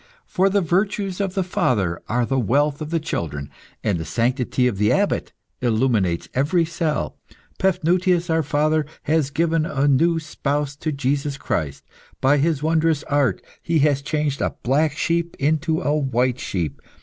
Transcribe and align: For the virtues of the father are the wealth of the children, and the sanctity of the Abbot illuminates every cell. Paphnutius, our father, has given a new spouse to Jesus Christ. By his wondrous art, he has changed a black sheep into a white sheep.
For 0.25 0.49
the 0.49 0.61
virtues 0.61 1.21
of 1.21 1.35
the 1.35 1.43
father 1.43 2.01
are 2.09 2.25
the 2.25 2.39
wealth 2.39 2.81
of 2.81 2.89
the 2.89 2.99
children, 2.99 3.51
and 3.83 3.99
the 3.99 4.03
sanctity 4.03 4.65
of 4.65 4.79
the 4.79 4.91
Abbot 4.91 5.31
illuminates 5.61 6.27
every 6.33 6.65
cell. 6.65 7.19
Paphnutius, 7.59 8.27
our 8.27 8.41
father, 8.41 8.87
has 9.03 9.29
given 9.29 9.63
a 9.63 9.87
new 9.87 10.19
spouse 10.19 10.75
to 10.77 10.91
Jesus 10.91 11.37
Christ. 11.37 11.83
By 12.19 12.37
his 12.39 12.63
wondrous 12.63 13.03
art, 13.03 13.43
he 13.61 13.77
has 13.85 14.01
changed 14.01 14.41
a 14.41 14.55
black 14.63 14.97
sheep 14.97 15.35
into 15.37 15.81
a 15.81 15.95
white 15.95 16.39
sheep. 16.39 16.81